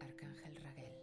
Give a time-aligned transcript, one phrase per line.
[0.00, 0.96] Arcángel Raguel,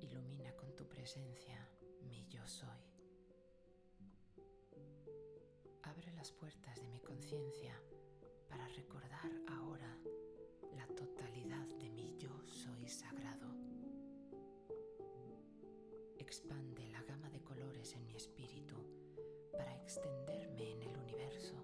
[0.00, 1.68] ilumina con tu presencia
[2.08, 2.80] mi yo soy.
[5.82, 7.80] Abre las puertas de mi conciencia
[8.48, 9.98] para recordar ahora
[10.74, 13.48] la totalidad de mi yo soy sagrado.
[16.18, 18.76] Expande la gama de colores en mi espíritu
[19.58, 21.54] para extenderme en el universo.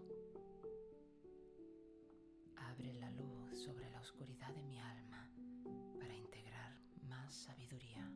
[2.57, 5.31] Abre la luz sobre la oscuridad de mi alma
[6.01, 6.77] para integrar
[7.09, 8.11] más sabiduría.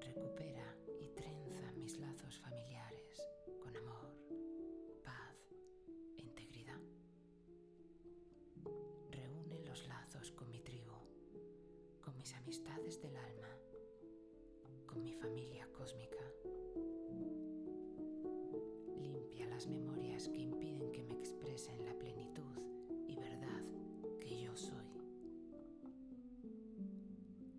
[0.00, 3.28] Recupera y trenza mis lazos familiares
[3.60, 4.08] con amor,
[5.02, 5.52] paz
[6.16, 6.80] e integridad.
[9.10, 10.94] Reúne los lazos con mi tribu,
[12.00, 13.48] con mis amistades del alma,
[14.86, 15.53] con mi familia
[19.66, 22.58] Memorias que impiden que me exprese en la plenitud
[23.08, 23.62] y verdad
[24.20, 24.86] que yo soy.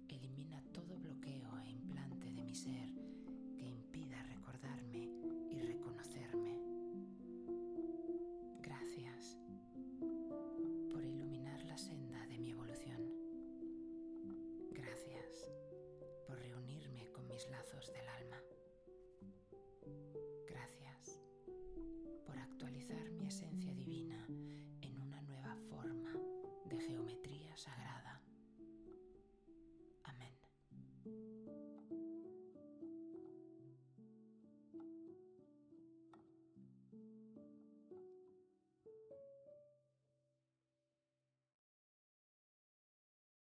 [0.07, 2.89] Elimina todo bloqueo e implante de mi ser
[3.57, 5.09] que impida recordarme
[5.49, 6.59] y reconocerme.
[8.61, 9.39] Gracias
[10.91, 13.01] por iluminar la senda de mi evolución.
[14.71, 15.51] Gracias
[16.27, 18.54] por reunirme con mis lazos del alma.
[22.71, 24.25] mi esencia divina
[24.81, 26.11] en una nueva forma
[26.65, 28.04] de geometría sagrada.